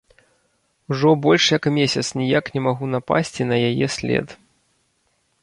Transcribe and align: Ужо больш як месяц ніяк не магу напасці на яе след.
Ужо 0.95 1.09
больш 1.25 1.45
як 1.57 1.63
месяц 1.77 2.05
ніяк 2.21 2.45
не 2.57 2.61
магу 2.69 2.85
напасці 2.95 3.41
на 3.51 3.55
яе 3.69 3.87
след. 3.99 4.27